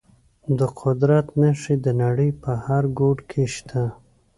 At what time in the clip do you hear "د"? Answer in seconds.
0.57-0.59, 1.85-1.87